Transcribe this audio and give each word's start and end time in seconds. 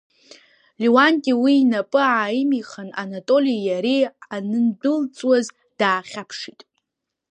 Леуанти 0.81 1.31
уи 1.43 1.53
инапы 1.63 1.99
ааимихын, 2.15 2.89
Анатоли 3.01 3.55
иареи 3.67 4.03
анындәылҵуаз, 4.35 5.47
даахьаԥшит. 5.79 6.59